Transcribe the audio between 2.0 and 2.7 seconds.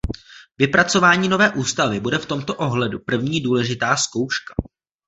v tomto